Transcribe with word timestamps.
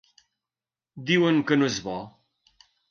Diuen 1.11 1.39
que 1.51 1.61
no 1.61 1.71
és 1.75 1.81
bo. 1.91 2.01